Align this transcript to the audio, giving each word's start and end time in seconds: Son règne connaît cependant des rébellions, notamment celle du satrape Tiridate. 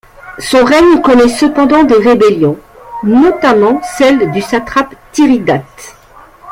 Son 0.39 0.65
règne 0.65 0.99
connaît 1.03 1.29
cependant 1.29 1.83
des 1.83 1.93
rébellions, 1.93 2.57
notamment 3.03 3.79
celle 3.99 4.31
du 4.31 4.41
satrape 4.41 4.95
Tiridate. 5.11 5.95